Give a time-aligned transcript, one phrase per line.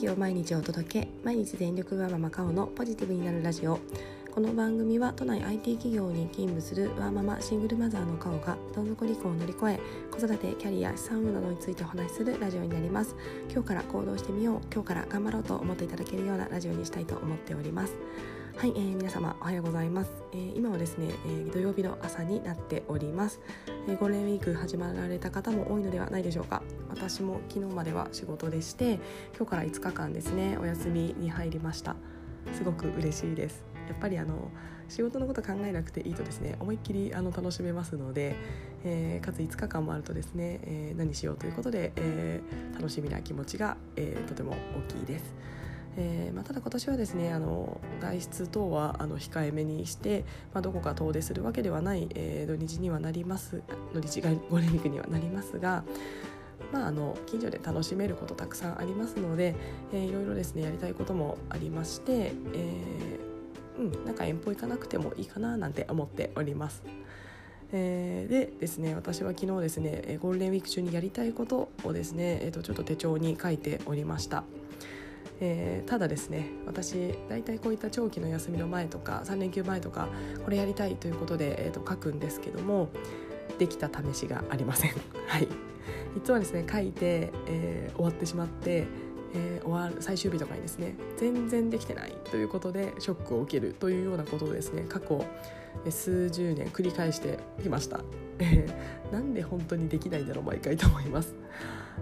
[0.00, 3.78] 気を毎日お届け毎日全力ワーママカオのポジティブになるラジオ。
[4.34, 13.14] この番組は都内 IT 企業に勤務するワーママシングルマザーのカオがどん底離婚を乗り越え子育てキャリア資産運などについてお話しするラジオになります。
[13.52, 17.94] 今日から行動してみよう今日から頑張ろうと思っていただけるようなラジオにしたいと思っております。
[18.56, 23.40] はい、えー、皆様おはようございます、えー、今はですね、えー、土曜日の朝になっております、
[23.88, 26.62] えー、ゴールデンウィーク始まられた方も多いのではないでしょうか。
[26.88, 29.00] 私も昨日までは仕事でして
[29.36, 31.96] 今日から5日間ですねお休みに入りました。
[32.52, 33.64] すごく嬉しいです。
[33.88, 34.50] やっぱりあの
[34.88, 38.36] 仕事のこと考えなくていいとですね思いっきりあの楽しめますので、
[38.84, 45.34] えー、かつ5日間もあるとですね、えー、何しようということで、えー、楽しみな気持ちが、えとても大きいです。
[46.02, 55.84] えーまあ、ただ今年はですねあの外出等はあの控えめにして、まあ、どこか遠出するわけではない、えー、土日にはなります土日がゴールデンウィークにはなりますが、
[56.72, 59.54] まあ、あの近所で楽しめることたくさんありますので、
[59.92, 66.82] えー、いろいろですねやりたいこともありまして、えー、うん、なんか遠方行かなくてもいいかななんて思っております。
[67.72, 74.42] えー、でですね私は昨日ですねゴールデンウィーク中にやりたいことをですね、えー、とちょっと手帳に書いておりました。
[75.40, 80.08] えー、ただですね私大体こういった長期の休みの前とか3連休前とか
[80.44, 82.90] これやりたいということで、えー、と書くんですけども
[83.58, 84.92] できた試しがありません。
[85.26, 85.48] はい
[86.16, 88.86] いつもですね書いて、えー、終わってしまって、
[89.34, 95.24] えー、終わる最終日とかにですね全然できてないということでショックを受けるというようなことをですね過去
[95.88, 98.00] 数十年繰り返してきました。
[99.12, 101.34] なんで本当にできないんだろう毎回と思います。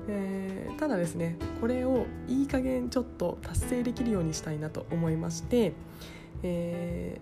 [0.09, 5.73] えー、ただですねこれをいい加減ちょっと達成できるようにしたいなと思いまして、
[6.43, 7.21] え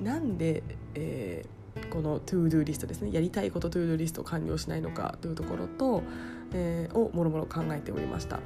[0.00, 0.62] ー、なんで、
[0.94, 6.02] えー、この to do リストですねやりたいこと to do リストを完了しないのかというところと、
[6.52, 8.40] えー、をもろもろ考えておりました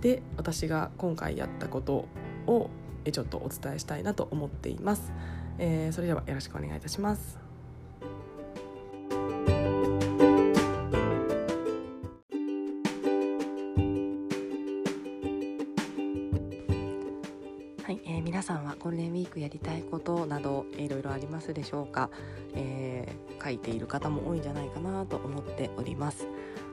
[0.00, 2.06] で私が今回やったこと
[2.46, 2.70] を
[3.10, 5.12] ちょっとお伝えしたいなと思っています、
[5.58, 7.38] えー、それではよろしくお願いいたします。
[17.86, 22.10] はい、え、皆さんはゴールデンウィークやりたいことなどいろいろありますでしょうか、
[22.52, 26.26] えー、書いている方も多いんじゃないかなと思っております。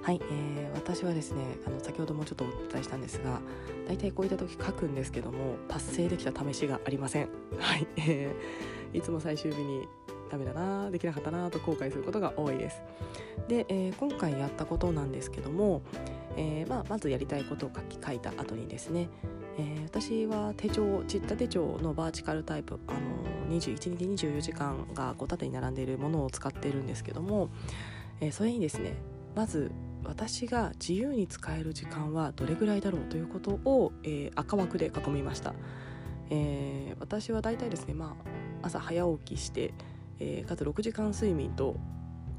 [0.03, 3.39] はい、えー、私はですねあの先ほどもちょっとお伝えしたんですが
[3.87, 7.29] 大体こういった時書くんですけども達成できた試しがありません。
[7.57, 9.87] はい、えー、いつも最終日に
[10.29, 12.81] ダメだなできなかったなと後悔することが多いです。
[13.47, 15.81] で、えー、今回やったことなんですけども、
[16.35, 19.09] えーまあ、まずやりたいことを書き書いた後にですね
[19.57, 27.49] えー、私は手帳チッタ手帳のバーチカルタイプあの21日24時間がこう縦に並んでいるものを使っているんですけども、
[28.19, 28.95] えー、それにですね
[29.35, 29.71] まず
[30.05, 35.53] 私が自由に使える時間はどれぐらいだろうということを、えー、赤枠で囲みました、
[36.29, 38.15] えー、私は大体ですね、ま
[38.61, 39.73] あ、朝早起きして、
[40.19, 41.77] えー、かつ6時間睡眠と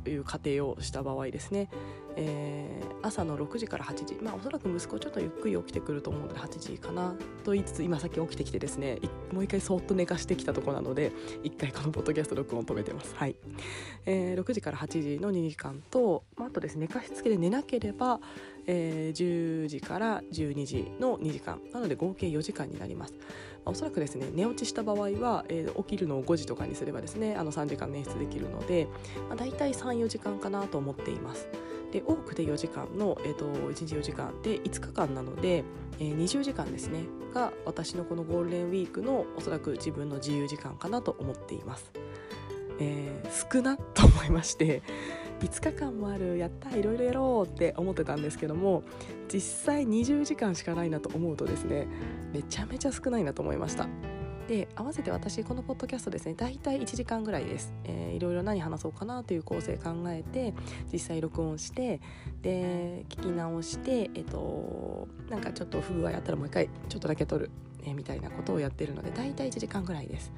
[0.06, 1.68] いう過程をした場合ですね、
[2.16, 4.14] えー、朝の6時から8時。
[4.22, 7.14] まあおそらく息子ちょっとゆっくり起きてくると思うので8時かな
[7.44, 8.98] と言いつつ今さっき起きてきてですね
[9.32, 13.14] もう一回そっと寝かしてきたところなので 一回このポッドキャスト録音を止めてます。
[13.14, 13.36] はい、
[14.06, 18.20] えー、6時から8時の2時間と、まあ、あとですね寝かしつけで寝なければ、
[18.66, 21.60] えー、10時から12時の2時間。
[21.72, 23.14] なので合計4時間になります。
[23.66, 28.88] おそらくですね寝落ちした場合は、えー、起きるのを5時とかにすればですねあの3時間捻出できるので、
[29.28, 31.48] まあ、大体34時間かなと思っています。
[31.94, 35.62] で多くて4時間の、えーと、1日4時間で5日間なので、
[36.00, 41.92] えー、20時間ですねが私のこのゴールデンウィークのおそらく自分の自由時間かなと思っています。
[42.80, 44.82] えー、少なと思いまして
[45.38, 48.82] 5日間もあるやったいろいろやろうって思ってたんですけども
[49.32, 51.86] 実際20時間しかないなと思うとですね
[52.32, 53.86] めちゃめちゃ少ないなと思いました。
[54.48, 60.52] で合わせて私このポッドキャストですね大体1時間ぐらいです、えー、いろいろ何話そうかなという構成考えて
[60.92, 62.00] 実際録音して
[62.42, 67.50] で聞き直してえっ、となんかちょっと不具合あったらもう一回ちょっとだけ撮る、
[67.84, 70.32] えー、みたいなことをやってるので大体1時間ぐらいです。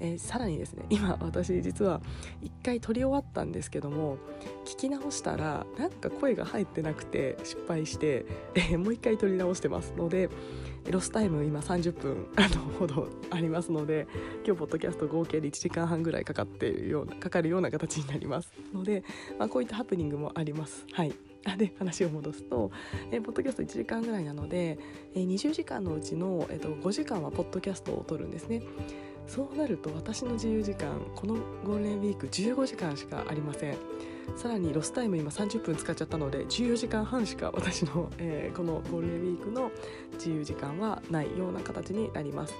[0.00, 2.00] えー、さらにですね今私実は
[2.42, 4.18] 1回撮り終わったんですけども
[4.64, 10.28] 聞き直したらなんか声が入ってなくて失敗して、えー、もう1回撮り直してますので
[10.90, 12.28] ロスタイム今30分
[12.78, 14.06] ほどありますので
[14.44, 19.02] 今日ポッドキャスト合計で1時間半ぐらいかかっているようなかかるような形になりますので、
[19.38, 20.86] まあ、こういったハプニングもあります。
[20.92, 21.12] はい
[21.56, 22.72] で話を戻すと、
[23.12, 24.78] えー、ポッドキャスト1時間ぐらいなので、
[25.14, 28.62] えー、20時間のうちの、えー、5時間はポッドキャストを撮るんですね。
[29.26, 31.34] そうなると私の自由時間この
[31.64, 33.76] ゴールデンウィーク15時間しかありません
[34.36, 39.70] さらにロスタイム今30分使っちゃったので14時間半しか私の、 えー、このゴールデンウィークの
[40.14, 42.54] 自由時間はないような形になります、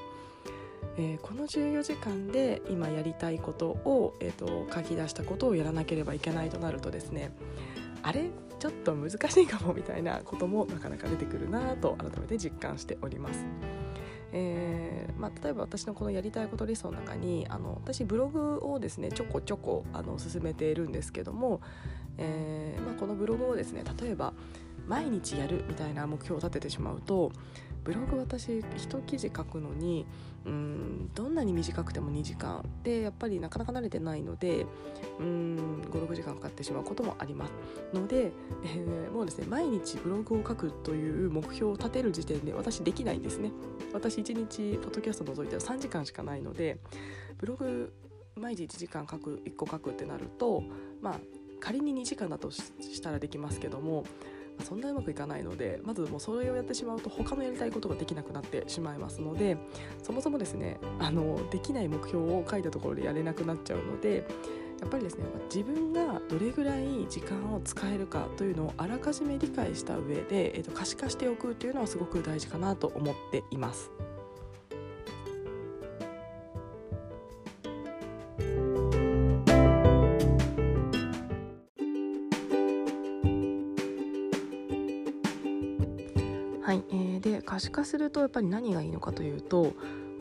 [0.97, 7.33] えー、この14時間で今やりたいことを、えーと、書き出したことをやらなければいけないとなるとですね
[8.03, 13.45] あれちょっと難しいかもみたいなこともなかなか出てくるなと改めて実感しております。
[14.32, 21.61] えーまあ、例えば私のこのやりたいことリストの中にあの私ブログをですねちょこちょこあの進めているんですけども、
[22.19, 24.32] えーまあ、このブログをですね例えば
[24.87, 27.32] 毎日やるみたいな目標を立ててしまうと
[27.87, 30.06] ブログ私一記事書くのに
[30.44, 34.67] うんどんなに短くても2時間でやっぱりなかなか慣れてないので
[35.21, 37.53] 56時間かかってしまうこともあります
[37.94, 38.33] ので、
[38.65, 43.53] えー、もうですね毎日ブログを書くという目標を立てる時点で私できないんですね。
[43.93, 46.79] 私1日ポッドキャスト除いては3時間しかないので
[47.39, 47.93] ブログ
[48.35, 50.65] 毎日1時間書く1個書くってなると
[51.00, 51.21] まあ
[51.61, 54.05] 仮に2時間だとしたらできますけども
[54.64, 59.56] そんなうまくいかないのでまずもうそれをやってしまうと他のやりたいことができなくなってしまいますので
[60.03, 64.26] そもそもですねあのできない目標を書いたところでやれなくなっちゃうので
[64.81, 73.91] やっぱりですね自分がどれぐらい時間を使えるかというのをあらかじめ理解した上で、えー、と可視化しておくというのはすごく大事かなと思っています。
[87.67, 89.73] 可視化するとやっぱり何がいいのかというと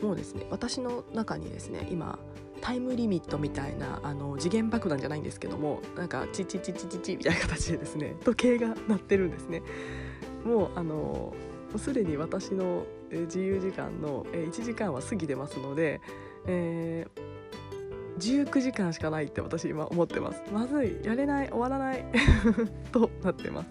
[0.02, 2.18] もうですね私の中にですね今
[2.60, 9.62] タイムリミットみたいなあの次元爆弾じゃないんですけどもなんかチチチチチチみたいな形でですね 時計が鳴ってるんですね。
[10.44, 11.34] もうあの
[11.76, 16.00] すでに私の自由時間の1時間は過ぎてますので、
[16.46, 22.04] えー、19時間しかないって私今思ってますまずいやれない終わらない
[22.92, 23.68] となってます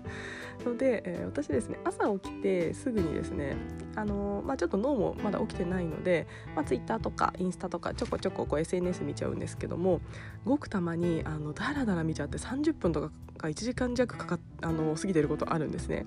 [0.63, 3.55] ので、えー、私ですね朝起きてすぐにですね
[3.95, 10.01] あのー、まあ、ちょっと脳もまだ起きてないので、まあ、Twitter とかインスタとかちょこちょここう SNS 見ちゃうんですけども
[10.45, 16.05] ごくたまにあのダラダラ見ちゃって30分とかか1時間弱かかあの過ぎてることあるんですね。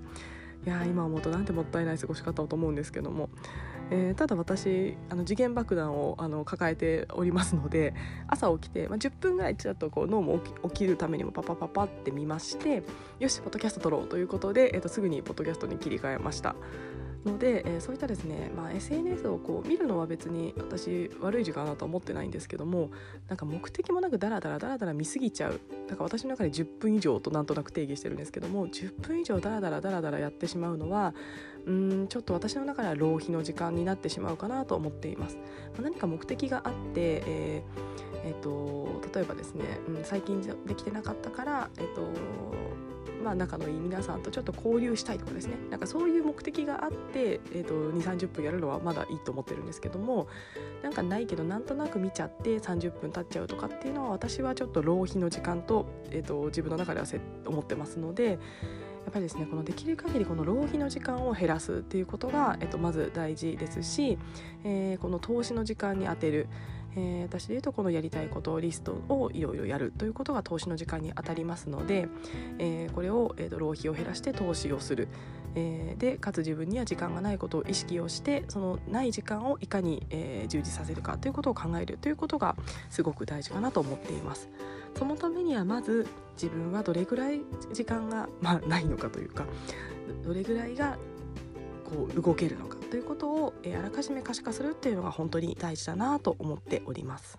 [0.68, 3.30] いや今思うとなんてもったいない過ごし方をと思うんですけども、
[3.90, 7.94] えー、ただ私あの次元爆弾をあの抱えておりますので
[8.26, 12.82] 朝起きて、まあ、10分ぐらいちょっとこう脳も起き起きるためにもパパパパって見まして
[13.18, 16.54] よしポッドキャスト撮ろうということで、えー、とすぐにポッドキャストに切り替えました。
[17.24, 22.90] ので、えー、そういったですね、まあ、SNS をこう見るのは別に私悪い時間だと思ってないんですけども
[23.28, 31.14] なんか目的もなくダラダラダラダラ見すぎちゃうだから私の中で10分以上となんとなく定義してるんですけども10分以上ダラダラダラダラやってしまうのは
[31.66, 35.36] うんちょっと私の中では浪費の時間になってしまうかなと思っています。
[35.36, 35.42] ま
[35.80, 38.77] あ、何か目的があって、えーえーと、
[39.18, 42.02] 例えばですね、うん、最近できてなかったから、えーと
[43.24, 50.28] まあ、仲のいい皆さんとちょっと交流したいとかですねなんかそういう目的があって、えーと、2 3 0分やるのはまだいいと思ってるんですけども
[50.84, 57.06] なんかないけどなんとなく見ちゃって30分経っちゃうとかっていうのは私はちょっと浪費の時間と,、えーと、自分の中では
[57.44, 58.38] 思ってますので。
[59.04, 64.18] やっぱりですねこのできる限りこの浪費の時間を減らすっていうことが、えっと、まず大事ですし、
[64.64, 66.46] えー、この投資の時間に充てる、
[66.98, 72.08] えー、私でいうとこのやりたいことリストをいろいろやるということが投資の時間に当たりますので、
[72.58, 75.06] えー、これを、えーと、浪費を減らして投資をする、
[75.54, 82.56] えー、でかつ自分には時間がないことを意識をしてそのない時間をいかに、えー、充実させるかということを考えるということが
[82.90, 84.48] すごく大事かなと思っています。
[84.96, 89.44] そのためにはまず自分はどれぐらい時間が、まあ、ないのかというか
[90.24, 90.98] どれぐらいが
[91.84, 97.38] こう動けるのかということを、えあらかじめ可視化するっていうのが本当に大事だなと思っております。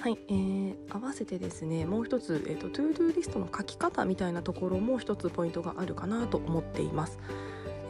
[0.00, 7.18] はい、えー、合わせてですねもう一つ、えーと、 to do リストの書き方みたいなところも一つポイントがあるかなと思っています。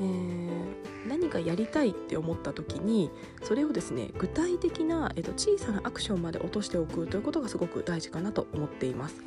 [0.00, 0.49] えー、
[1.30, 3.10] 何かやりたいって思った時に
[3.42, 9.22] それをですね具体的な、えーと、小さなアクションまで落としておくということがすごく大事かなと思っています。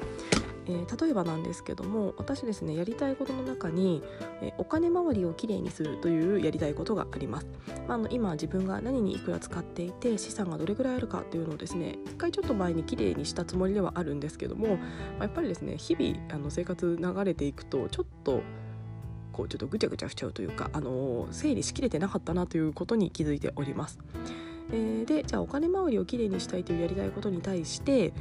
[0.65, 4.01] えー、例えばなんですけども私ですねやりたいことの中に、
[4.41, 7.47] えー、お金回りをきれいにするというやりたいことがあります、
[7.85, 14.83] まあ、あの今自分が何にいくら使っていて資産がどれぐらいあるかっていうのをですね一回ちょっと前にきれいにしたつもりではあるんですけども、ま
[15.19, 18.41] あ、やっぱりですね日々あの生活流れていくとちょっと
[19.33, 23.99] こうちょっとぐちゃぐちゃしちゃうというか、あの整理しきれてなかったなということに気づいております。
[24.71, 28.13] えー、でじゃあお金回りをきれいにしたいというやりたいことに対して、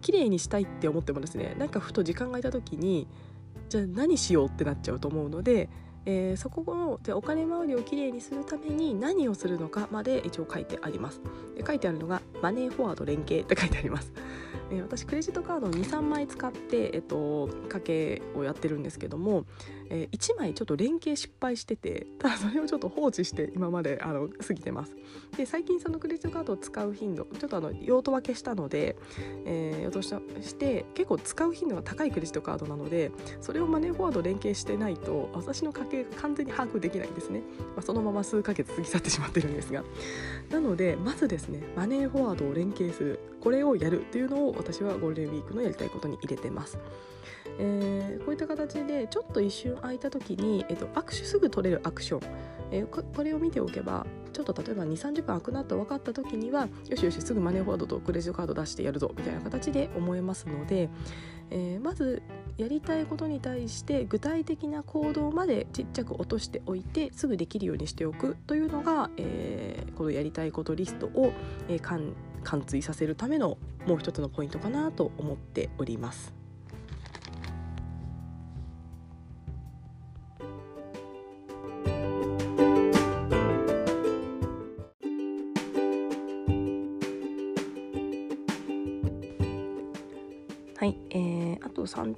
[0.00, 3.06] 綺麗にしたいって思ってもですねなんかふと時間がいた時に
[3.68, 5.68] じゃあ何しようってなっちゃうと思うので
[6.06, 11.20] えー、そこのでお金回りをきれいにするために何をするのかまで一応書いてあります
[11.56, 14.12] で書いてあるのがマネーフォワード連携って書いてあります
[14.70, 19.44] え、私クレジットカードを23枚使って、えっと、家計をやってるんですけども、
[19.90, 24.96] えー、1枚ちょっと連携失敗しててただそれをちょっと放置して今まであの過ぎてます。
[25.36, 28.96] で最近そのクレジットカードを使う頻度ちょっとあの用途分けしたので、
[29.44, 33.10] えー、用途して結構使う頻度が高いクレジットカードなので
[33.40, 37.40] それをマネーフォワード連携してないと私の家計が完全に把握できないんですね、
[37.74, 39.82] まあ、そのまま数ヶ月過ぎ去ってしまってるんですが。
[40.50, 43.20] なのでまずですねマネーフォワードを連携する。
[43.40, 46.78] これをやるっていうのを私はゴールデンウィークのやりたいことに入れてます。
[47.58, 52.20] えー、こういった形でちょっと一瞬空いた時に、えっと、握手すぐ取れるアクション、
[52.70, 54.06] えー、これを見ておけば
[54.44, 60.88] ちょっと例えば2 3 0分空くなと分かった時にはよしよしすぐマネーフォワードとクレジットカード出してやるぞみたいな形で思えますので、
[61.50, 62.22] えー、まず
[62.56, 71.32] やりたいことに対して具体的な行動までちっちゃく落としておいてすぐできるようにしておくというのが、えー、このやりたいことリストを、
[71.68, 76.39] えー、貫通させるためのもう一つのポイントかなと思っております。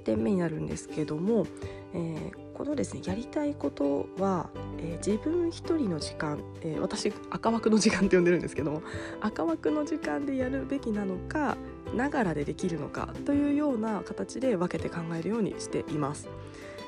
[0.03, 1.45] 点目になるんですけども、
[1.93, 8.81] えー、このですねやりたいことは、えー、自分一人の時間、えー、私赤枠の時間って呼んでるんですけども
[9.21, 11.57] 赤枠の時間でやるべきなのか
[11.95, 16.29] ながらでできるのかというような形で分けて考えるようにしています。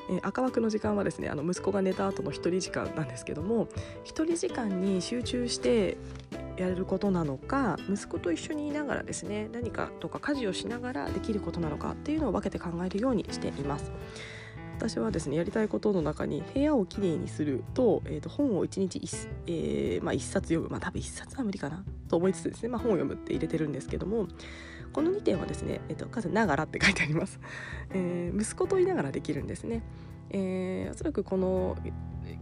[0.09, 3.65] え赤枠の時間はですねあの息子が寝た後の1人時間なんですけども
[4.03, 5.97] 1人時間に集中して
[6.57, 13.91] やれることなのか息子と一緒にいながらですね何かとか家事をしながらできることなのかっていうのを分けて考えるようにしています。
[14.77, 24.27] 私はですねやりたいことの中に部屋をきれいにすると,、えー、と本を1日 1,、えーまあ、1冊読むまあ多分1冊は無理かなと思いつつですね、まあ、本を読むって入れてるんですけども
[24.91, 27.39] この2点はですね、えーと、数ながらって書いてあります、
[27.91, 29.81] えー、息子と言いながらできるんですね、
[30.29, 31.77] えー、おそらくこの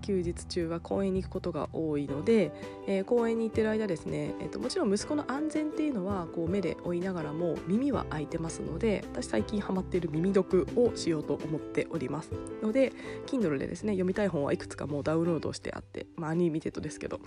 [0.01, 2.51] 休日中は公園に行くことが多いので、
[2.87, 12.93] えー、公園に行ってる間ですね、えーと、もちろん息子の安全っていうのはこう目で追いながらも耳は開いてますので私最近ハマっている耳読をしようと思っておりますので
[13.27, 17.19] Kindle でですね読みたい本はいくつかもうダウンロードしてあってまあアニメテッドですけど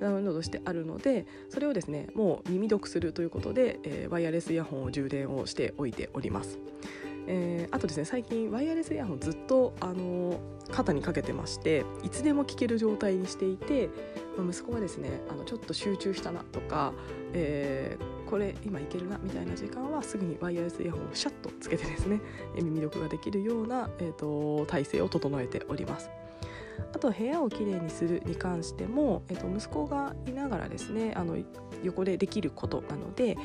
[0.00, 6.58] ダウンロードしてあるのでそれをですねもう耳読するということで、えー、ワイヤレスイヤホンを充電をしておいております。
[7.26, 13.90] えー、あとですね最近ワイヤレスイヤホンずっと、あの肩にかけてましていつでも聞ける状態にしていて、
[14.38, 16.92] 息子がですねあのちょっと集中したなとか、
[17.32, 22.20] えー、これ今いけるなみたいな時間はすぐにワイヤレスイヤホンをシャッとつけてですね
[22.54, 26.10] 耳力ができるような、えーと、体制を整えております。
[26.92, 31.36] あと部屋をきれいにするに関しても、えー、と息子がいながらですねあの
[31.82, 33.36] 横でできることなので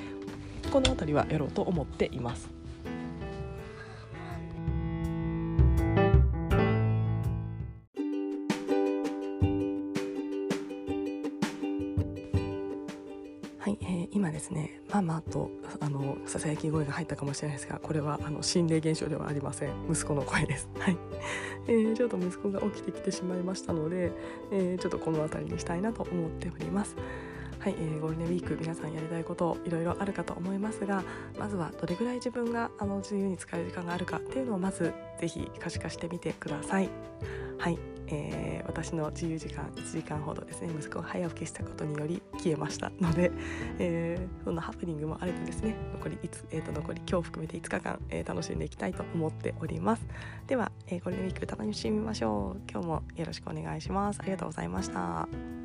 [0.71, 2.49] この辺りはやろうと思っています。
[13.65, 19.71] はい、えー、今ですねママとあのささやき声が入ったかもしれないですがこれはあの心霊現象ではありません。
[19.89, 20.69] 息子の声です。
[20.77, 20.97] はい、
[21.65, 24.11] えー、ちょっと息子が起きてきてしまいましたので、
[24.51, 26.95] えー、ちょっとこの辺りにしたいなと思っております。
[27.57, 31.03] はい、えー、ゴールデンウィーク皆さんやりたいこといろいろあるかと思いますが
[31.39, 36.89] まずはどれぐらい自分があの自由に使える時間があるかっていうのをまず是非可視化してみてください。
[37.57, 37.94] はい。
[38.07, 43.31] えー、私の自由時間1時間ほどですね息子が早起きしたことにより消えましたので、
[43.79, 50.05] えー、そんなハプニングもあるとですね残りいつ、えーと、残り今日含めて5日間、えー、楽しんでいきたいと思っております。
[50.47, 52.61] では、えー、ゴールデンウィーク楽しみましょう。
[52.71, 54.19] 今日もよろしくお願いします。
[54.21, 55.64] ありがとうございました。